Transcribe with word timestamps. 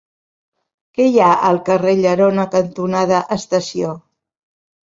Què 0.99 1.05
hi 1.09 1.21
ha 1.25 1.27
al 1.49 1.59
carrer 1.67 1.93
Llerona 2.01 2.47
cantonada 2.57 3.23
Estació? 3.39 3.95